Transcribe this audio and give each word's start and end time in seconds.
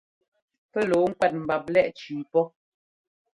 Pɛ́ 0.71 0.81
lɔ̌ɔ 0.89 1.05
ŋkúɛ́t 1.11 1.33
mbap 1.43 1.63
lɛ́ʼ 1.73 1.89
cʉʉ 1.97 2.19
pɔ. 2.31 2.41